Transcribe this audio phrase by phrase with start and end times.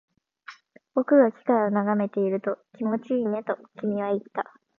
[0.95, 4.51] 僕が機械を眺めていると、気持ちいいねと君は言った